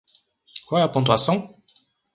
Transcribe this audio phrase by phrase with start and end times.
[0.65, 1.55] Qual é a pontuação?